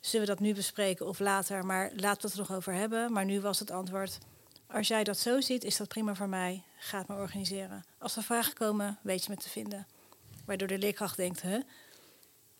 [0.00, 1.66] Zullen we dat nu bespreken of later?
[1.66, 3.12] Maar laten we het er nog over hebben.
[3.12, 4.18] Maar nu was het antwoord
[4.66, 6.62] als jij dat zo ziet, is dat prima voor mij.
[6.78, 7.84] Ga het maar organiseren.
[7.98, 9.86] Als er vragen komen, weet je me te vinden.
[10.44, 11.58] Waardoor de leerkracht denkt, hè,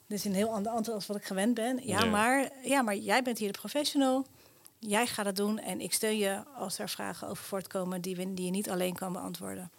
[0.07, 1.87] dit is een heel ander antwoord als wat ik gewend ben.
[1.87, 4.27] Ja, Maar, ja, maar jij bent hier de professional.
[4.79, 8.45] Jij gaat het doen en ik steun je als er vragen over voortkomen die, die
[8.45, 9.71] je niet alleen kan beantwoorden.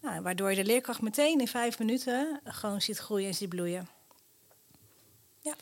[0.00, 3.88] Nou, waardoor je de leerkracht meteen in vijf minuten gewoon ziet groeien en ziet bloeien.
[5.40, 5.54] Ja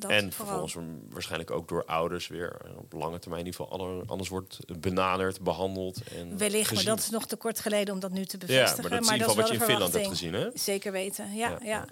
[0.00, 0.76] en vervolgens
[1.08, 5.40] waarschijnlijk ook door ouders weer eh, op lange termijn in ieder geval anders wordt benaderd,
[5.40, 6.02] behandeld.
[6.02, 8.82] En Wellicht, maar dat is nog te kort geleden om dat nu te bevestigen.
[8.82, 10.48] Ja, maar dat, is wat je in Finland hebt gezien, hè?
[10.54, 11.58] Zeker weten, ja.
[11.62, 11.84] ja,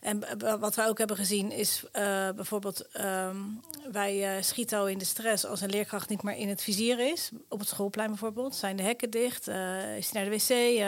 [0.00, 0.24] En
[0.60, 2.86] wat we ook hebben gezien is uh, bijvoorbeeld...
[3.00, 3.60] Um,
[3.92, 7.12] wij uh, schieten al in de stress als een leerkracht niet meer in het vizier
[7.12, 7.30] is.
[7.48, 8.54] Op het schoolplein bijvoorbeeld.
[8.54, 9.48] Zijn de hekken dicht?
[9.48, 10.78] Uh, is hij naar de wc?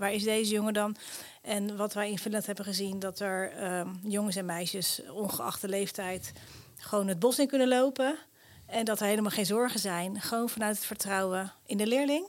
[0.00, 0.96] waar is deze jongen dan?
[1.42, 5.68] En wat wij in Finland hebben gezien, dat er um, jongens en meisjes, ongeacht de
[5.68, 6.32] leeftijd,
[6.76, 8.18] gewoon het bos in kunnen lopen.
[8.66, 10.20] En dat er helemaal geen zorgen zijn.
[10.20, 12.26] Gewoon vanuit het vertrouwen in de leerling.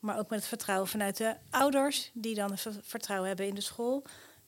[0.00, 4.02] Maar ook met het vertrouwen vanuit de ouders, die dan vertrouwen hebben in de school.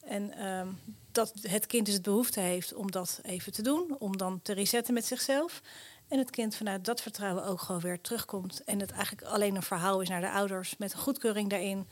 [0.04, 0.80] En um,
[1.12, 4.52] dat het kind dus het behoefte heeft om dat even te doen, om dan te
[4.52, 5.62] resetten met zichzelf.
[6.08, 8.64] En het kind vanuit dat vertrouwen ook gewoon weer terugkomt.
[8.64, 11.88] En het eigenlijk alleen een verhaal is naar de ouders met een goedkeuring daarin.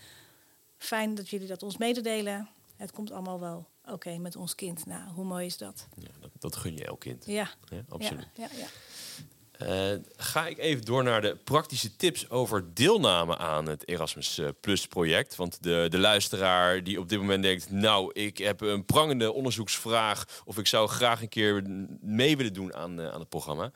[0.80, 2.48] Fijn dat jullie dat ons mededelen.
[2.76, 4.86] Het komt allemaal wel oké met ons kind.
[4.86, 5.88] Nou, hoe mooi is dat?
[5.96, 7.26] Ja, dat, dat gun je elk kind.
[7.26, 8.28] Ja, ja absoluut.
[8.34, 8.66] Ja, ja,
[9.62, 14.48] uh, ga ik even door naar de praktische tips over deelname aan het Erasmus eh,
[14.60, 15.36] Plus project.
[15.36, 20.42] Want de, de luisteraar die op dit moment denkt, nou, ik heb een prangende onderzoeksvraag
[20.44, 21.62] of ik zou graag een keer
[22.00, 23.70] mee willen doen aan, uh, aan het programma.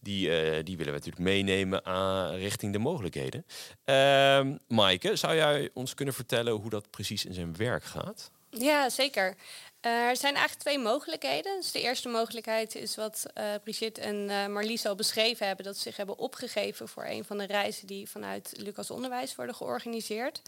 [0.00, 0.28] Die,
[0.62, 3.46] die willen we natuurlijk meenemen aan, richting de mogelijkheden.
[3.84, 8.30] Uh, Maaike, zou jij ons kunnen vertellen hoe dat precies in zijn werk gaat?
[8.50, 9.36] Ja, zeker.
[9.80, 11.56] Er zijn eigenlijk twee mogelijkheden.
[11.56, 15.76] Dus de eerste mogelijkheid is wat uh, Brigitte en uh, Marlies al beschreven hebben: dat
[15.76, 20.42] ze zich hebben opgegeven voor een van de reizen die vanuit Lucas Onderwijs worden georganiseerd.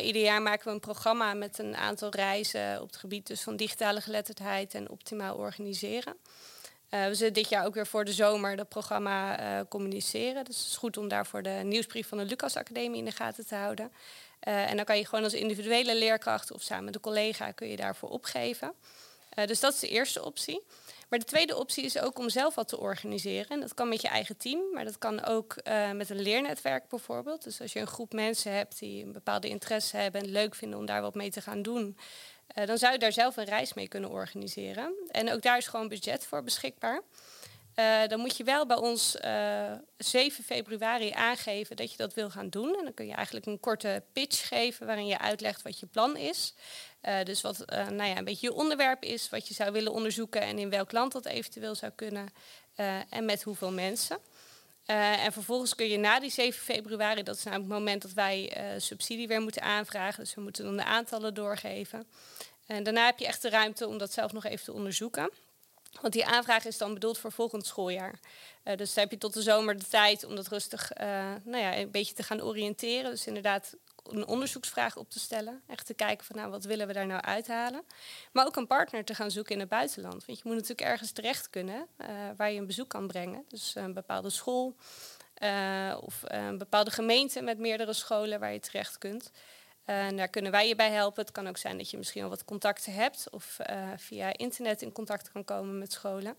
[0.00, 3.56] ieder jaar maken we een programma met een aantal reizen op het gebied dus van
[3.56, 6.16] digitale geletterdheid en optimaal organiseren.
[6.88, 9.36] we zullen dit jaar ook weer voor de zomer dat programma
[9.68, 10.44] communiceren.
[10.44, 13.46] Dus het is goed om daarvoor de nieuwsbrief van de Lucas Academie in de gaten
[13.46, 13.92] te houden.
[14.48, 17.68] Uh, en dan kan je gewoon als individuele leerkracht of samen met een collega kun
[17.68, 18.72] je daarvoor opgeven.
[19.38, 20.62] Uh, dus dat is de eerste optie.
[21.08, 23.48] Maar de tweede optie is ook om zelf wat te organiseren.
[23.48, 26.88] En dat kan met je eigen team, maar dat kan ook uh, met een leernetwerk
[26.88, 27.44] bijvoorbeeld.
[27.44, 30.54] Dus als je een groep mensen hebt die een bepaalde interesse hebben en het leuk
[30.54, 31.98] vinden om daar wat mee te gaan doen,
[32.64, 34.94] dan zou je daar zelf een reis mee kunnen organiseren.
[35.10, 37.02] En ook daar is gewoon budget voor beschikbaar.
[37.78, 42.14] Uh, dan moet je wel bij ons uh, eh, 7 februari aangeven dat je dat
[42.14, 42.76] wil gaan doen.
[42.78, 46.16] En dan kun je eigenlijk een korte pitch geven waarin je uitlegt wat je plan
[46.16, 46.54] is.
[47.02, 50.40] Uh, dus wat nou ja, een beetje je onderwerp is, wat je zou willen onderzoeken
[50.40, 52.28] en in welk land dat eventueel zou kunnen
[53.08, 54.18] en met hoeveel mensen.
[54.84, 58.52] en vervolgens kun je na die 7 februari, dat is namelijk het moment dat wij
[58.78, 62.06] subsidie weer moeten aanvragen, dus we moeten dan de aantallen doorgeven.
[62.66, 65.30] En daarna heb je echt de ruimte om dat zelf nog even te onderzoeken.
[66.00, 68.20] Want die aanvraag is dan bedoeld voor volgend schooljaar.
[68.64, 71.06] Uh, dus heb je tot de zomer de tijd om dat rustig uh,
[71.44, 73.10] nou ja, een beetje te gaan oriënteren.
[73.10, 75.62] Dus inderdaad een onderzoeksvraag op te stellen.
[75.66, 77.82] Echt te kijken van nou, wat willen we daar nou uithalen.
[78.32, 80.24] Maar ook een partner te gaan zoeken in het buitenland.
[80.26, 83.44] Want je moet natuurlijk ergens terecht kunnen uh, waar je een bezoek kan brengen.
[83.48, 84.76] Dus een bepaalde school
[86.00, 89.30] of een bepaalde gemeente met meerdere scholen waar je terecht kunt.
[89.88, 91.22] Daar kunnen wij je bij helpen.
[91.22, 94.82] Het kan ook zijn dat je misschien al wat contacten hebt of uh, via internet
[94.82, 96.36] in contact kan komen met scholen.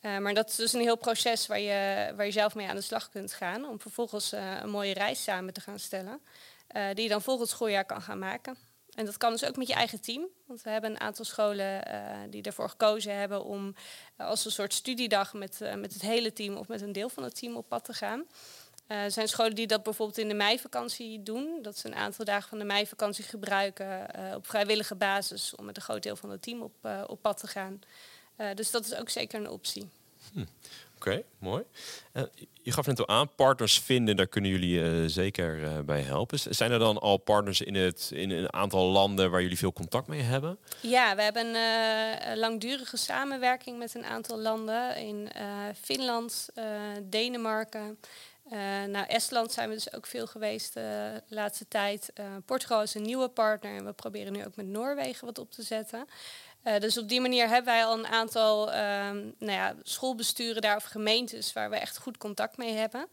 [0.00, 2.76] Uh, maar dat is dus een heel proces waar je, waar je zelf mee aan
[2.76, 6.20] de slag kunt gaan om vervolgens uh, een mooie reis samen te gaan stellen.
[6.94, 8.56] die je dan volgend schooljaar kan gaan maken.
[8.94, 10.26] En dat kan dus ook met je eigen team.
[10.46, 11.82] Want we hebben een aantal scholen
[12.30, 13.74] die ervoor gekozen hebben om
[14.16, 17.38] als een soort studiedag met, met het hele team of met een deel van het
[17.38, 18.24] team op pad te gaan.
[18.88, 21.58] Uh, er zijn scholen die dat bijvoorbeeld in de meivakantie doen.
[21.62, 25.76] Dat ze een aantal dagen van de meivakantie gebruiken uh, op vrijwillige basis om met
[25.76, 27.80] een groot deel van het team op, uh, op pad te gaan.
[28.54, 29.88] dus dat is ook zeker een optie.
[30.32, 30.44] Hm.
[30.96, 31.62] Oké, mooi.
[32.62, 36.38] je gaf net al aan, partners vinden, daar kunnen jullie zeker bij helpen.
[36.38, 40.06] Zijn er dan al partners in, het, in een aantal landen waar jullie veel contact
[40.06, 40.58] mee hebben?
[40.80, 45.28] Ja, we hebben een langdurige samenwerking met een aantal landen in
[45.82, 46.48] Finland,
[47.02, 47.98] Denemarken.
[48.52, 52.10] Uh, nou, Estland zijn we dus ook veel geweest de uh, laatste tijd.
[52.14, 55.50] Uh, Portugal is een nieuwe partner en we proberen nu ook met Noorwegen wat op
[55.50, 56.06] te zetten.
[56.78, 60.84] Dus op die manier hebben wij al een aantal ehm, nou ja, schoolbesturen daar of
[60.84, 63.08] gemeentes waar we echt goed contact mee hebben.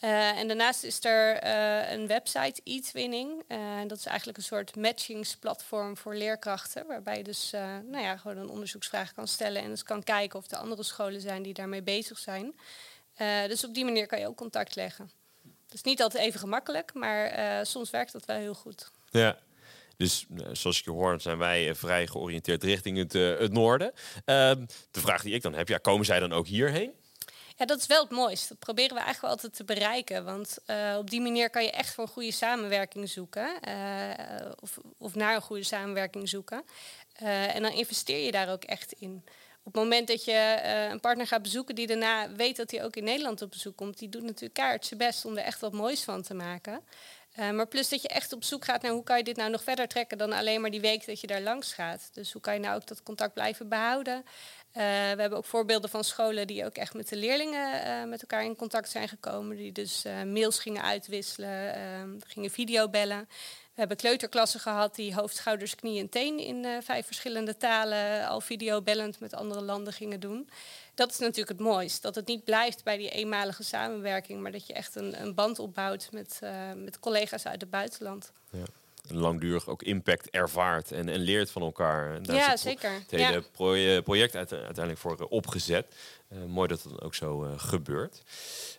[0.00, 1.46] en daarnaast is er
[1.92, 3.42] een website, e-twinning.
[3.86, 6.86] dat is eigenlijk een soort matchingsplatform voor leerkrachten.
[6.86, 7.50] Waarbij je dus
[7.90, 11.20] nou ja, gewoon een onderzoeksvraag kan stellen en dus kan kijken of er andere scholen
[11.20, 12.54] zijn die daarmee bezig zijn.
[13.20, 15.10] Uh, dus op die manier kan je ook contact leggen.
[15.64, 18.90] Het is niet altijd even gemakkelijk, maar uh, soms werkt dat wel heel goed.
[19.10, 19.38] Ja,
[19.96, 23.92] dus uh, zoals ik je hoor, zijn wij vrij georiënteerd richting het, het noorden.
[24.24, 26.92] Ehm, de vraag die ik dan heb, ja, komen zij dan ook hierheen?
[27.56, 28.48] Ja, dat is wel het mooiste.
[28.48, 30.24] Dat proberen we eigenlijk wel altijd te bereiken.
[30.24, 30.58] Want
[30.98, 33.58] op die manier kan je echt voor een goede samenwerking zoeken.
[34.60, 36.64] of, of naar een goede samenwerking zoeken.
[37.14, 39.24] en dan investeer je daar ook echt in
[39.64, 42.84] op het moment dat je uh, een partner gaat bezoeken die daarna weet dat hij
[42.84, 45.60] ook in Nederland op bezoek komt, die doet natuurlijk kaart zijn best om er echt
[45.60, 46.80] wat moois van te maken.
[47.38, 49.50] Uh, maar plus dat je echt op zoek gaat naar hoe kan je dit nou
[49.50, 52.10] nog verder trekken dan alleen maar die week dat je daar langs gaat.
[52.12, 54.16] Dus hoe kan je nou ook dat contact blijven behouden?
[54.16, 58.44] Uh, we hebben ook voorbeelden van scholen die ook echt met de leerlingen met elkaar
[58.44, 59.56] in contact zijn gekomen.
[59.56, 63.28] Die dus mails gingen uitwisselen, gingen videobellen.
[63.74, 68.26] We hebben kleuterklassen gehad die hoofd, schouders, knie en teen in uh, vijf verschillende talen
[68.26, 70.48] al videobellend met andere landen gingen doen.
[70.94, 72.02] Dat is natuurlijk het mooist.
[72.02, 75.58] Dat het niet blijft bij die eenmalige samenwerking, maar dat je echt een, een band
[75.58, 78.32] opbouwt met, uh, met collega's uit het buitenland.
[78.50, 78.64] Ja
[79.08, 82.14] langdurig ook impact ervaart en, en leert van elkaar.
[82.14, 82.92] En daar ja, zeker.
[82.92, 83.44] Het hele
[83.76, 84.00] ja.
[84.00, 85.86] project uiteindelijk voor opgezet.
[86.32, 88.22] Uh, mooi dat het ook zo uh, gebeurt.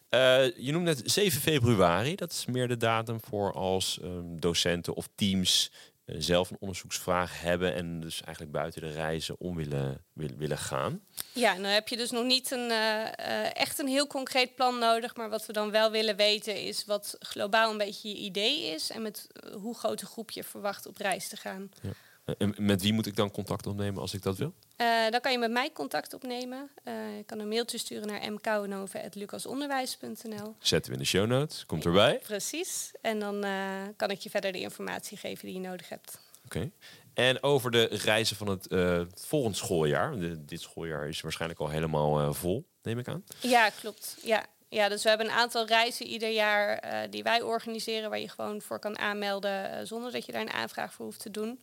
[0.10, 2.16] Uh, je noemt net 7 februari.
[2.16, 5.72] Dat is meer de datum voor als um, docenten of teams
[6.06, 11.02] zelf een onderzoeksvraag hebben en dus eigenlijk buiten de reizen om willen, willen, willen gaan.
[11.34, 15.16] Ja, dan heb je dus nog niet een, uh, echt een heel concreet plan nodig.
[15.16, 18.90] Maar wat we dan wel willen weten is wat globaal een beetje je idee is
[18.90, 21.70] en met hoe groot een groep je verwacht op reis te gaan.
[21.82, 21.90] Ja.
[22.26, 24.54] En met wie moet ik dan contact opnemen als ik dat wil?
[24.78, 26.70] Uh, dan kan je met mij contact opnemen.
[26.84, 30.56] Uh, je kan een mailtje sturen naar mkouwenhoven.lucasonderwijs.nl.
[30.60, 31.66] Zetten we in de show notes.
[31.66, 32.20] Komt erbij.
[32.24, 32.92] Precies.
[33.02, 36.20] En dan uh, kan ik je verder de informatie geven die je nodig hebt.
[36.46, 36.58] Oké.
[36.58, 36.72] Okay.
[37.14, 38.68] En over de reizen van het
[39.14, 40.20] volgend schooljaar.
[40.20, 43.24] De, dit schooljaar is waarschijnlijk al helemaal vol, neem ik aan.
[43.40, 44.18] Ja, klopt.
[44.24, 44.46] Ja.
[44.70, 48.62] Ja, dus we hebben een aantal reizen ieder jaar die wij organiseren, waar je gewoon
[48.62, 51.60] voor kan aanmelden zonder dat je daar een aanvraag voor hoeft te doen.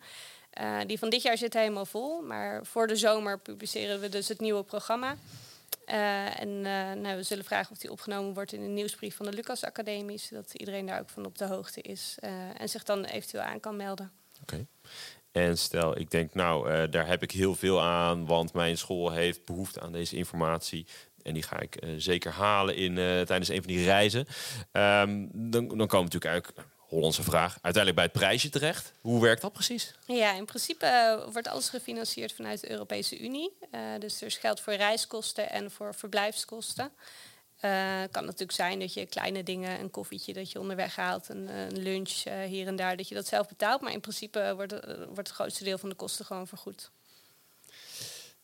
[0.61, 2.23] Uh, die van dit jaar zit helemaal vol.
[2.23, 5.17] Maar voor de zomer publiceren we dus het nieuwe programma.
[5.87, 9.27] Uh, en uh, nou, we zullen vragen of die opgenomen wordt in de nieuwsbrief van
[9.27, 10.19] de Lucas Academie.
[10.19, 12.17] Zodat iedereen daar ook van op de hoogte is.
[12.57, 14.13] en zich dan eventueel aan kan melden.
[14.43, 14.67] Oké.
[15.33, 19.45] En stel, ik denk, nou, daar heb ik heel veel aan, want mijn school heeft
[19.45, 20.87] behoefte aan deze informatie.
[21.23, 24.27] En die ga ik zeker halen in, tijdens een van die reizen.
[24.73, 28.93] Um, dan, dan komen natuurlijk eigenlijk Hollandse vraag, uiteindelijk bij het prijsje terecht.
[29.01, 29.95] Hoe werkt dat precies?
[30.07, 33.57] Ja, in principe uh, wordt alles gefinancierd vanuit de Europese Unie.
[33.75, 36.93] Uh, dus er is geld voor reiskosten en voor verblijfskosten.
[37.57, 41.49] Het kan natuurlijk zijn dat je kleine dingen, een koffietje dat je onderweg haalt, een,
[41.49, 43.81] een lunch hier en daar, dat je dat zelf betaalt.
[43.81, 44.73] Maar in principe wordt,
[45.07, 46.91] wordt het grootste deel van de kosten gewoon vergoed.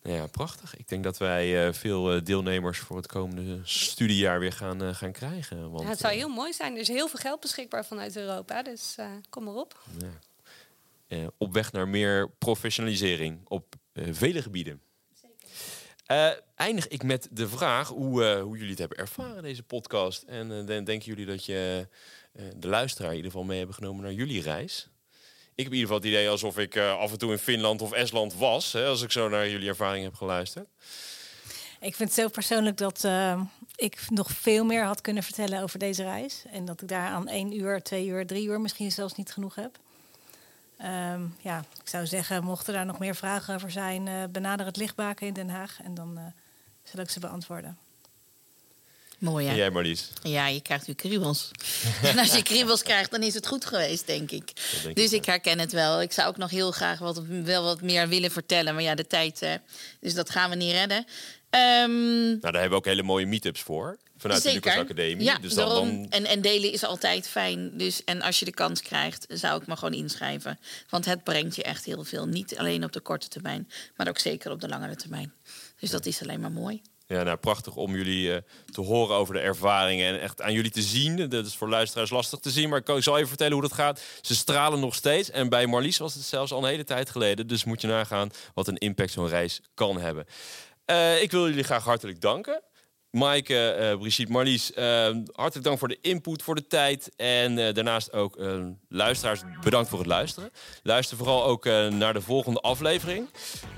[0.08, 0.76] Ja, prachtig.
[0.76, 4.94] Ik denk dat wij uh, veel uh, deelnemers voor het komende studiejaar weer gaan, uh,
[4.94, 5.70] gaan krijgen.
[5.70, 6.74] Want, ja, het zou heel mooi zijn.
[6.74, 8.96] Er is heel veel geld beschikbaar vanuit Europa, dus
[9.28, 9.82] kom maar op.
[11.08, 11.30] Ja.
[11.38, 14.80] op weg naar meer professionalisering op vele gebieden.
[15.14, 16.42] Zeker.
[16.54, 20.22] eindig ik met de vraag hoe, hoe jullie het hebben ervaren, deze podcast.
[20.22, 21.88] En denken jullie dat je
[22.56, 24.88] de luisteraar in ieder geval mee hebben genomen naar jullie reis?
[25.58, 27.82] Ik heb in ieder geval het idee alsof ik uh, af en toe in Finland
[27.82, 28.72] of Estland was.
[28.72, 30.68] Hè, als ik zo naar jullie ervaring heb geluisterd.
[31.80, 33.40] Ik vind zo persoonlijk dat uh,
[33.74, 36.44] ik nog veel meer had kunnen vertellen over deze reis.
[36.52, 39.54] En dat ik daar aan één uur, twee uur, drie uur misschien zelfs niet genoeg
[39.54, 39.78] heb.
[41.12, 44.76] Um, ja, ik zou zeggen, mochten daar nog meer vragen over zijn, uh, benader het
[44.76, 46.32] lichtbaken in Den Haag en dan
[46.82, 47.78] zal ik ze beantwoorden.
[49.18, 49.56] Mooi En hè?
[49.58, 50.08] jij Marlies?
[50.22, 51.50] Ja, je krijgt nu kriebels.
[52.02, 54.52] en als je kriebels krijgt, dan is het goed geweest, denk ik.
[54.82, 56.02] denk dus ik ik herken het wel.
[56.02, 58.74] Ik zou ook nog heel graag wat, wel wat meer willen vertellen.
[58.74, 59.52] Maar ja, de tijd, eh,
[60.00, 61.04] dus dat gaan we niet redden.
[61.50, 63.98] Ehm, Nou, daar hebben we ook hele mooie meetups voor.
[64.16, 65.24] Vanuit de Lucas Academie.
[65.24, 67.70] Ja, dus dan, dan En, en delen is altijd fijn.
[67.78, 70.58] Dus, en als je de kans krijgt, zou ik me gewoon inschrijven.
[70.88, 72.26] Want het brengt je echt heel veel.
[72.26, 75.32] Niet alleen op de korte termijn, maar ook zeker op de langere termijn.
[75.80, 76.82] Dus dat is alleen maar mooi.
[77.08, 80.70] Ja, nou, prachtig om jullie eh, te horen over de ervaringen en echt aan jullie
[80.70, 81.28] te zien.
[81.28, 84.02] Dat is voor luisteraars lastig te zien, maar ik zal even vertellen hoe dat gaat.
[84.20, 87.46] Ze stralen nog steeds en bij Marlies was het zelfs al een hele tijd geleden.
[87.46, 90.26] Dus moet je nagaan wat een impact zo'n reis kan hebben.
[90.84, 92.62] Eh, ik wil jullie graag hartelijk danken.
[93.10, 94.84] Maaike, eh Brigitte, Marlies, eh,
[95.32, 97.10] hartelijk dank voor de input, voor de tijd.
[97.16, 100.50] En eh, daarnaast ook eh, luisteraars, bedankt voor het luisteren.
[100.82, 103.28] Luister vooral ook eh, naar de volgende aflevering.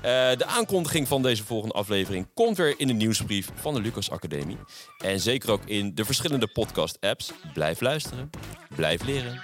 [0.01, 4.57] De aankondiging van deze volgende aflevering komt weer in de nieuwsbrief van de Lucas Academie.
[4.97, 7.31] En zeker ook in de verschillende podcast-apps.
[7.53, 8.29] Blijf luisteren,
[8.75, 9.41] blijf leren.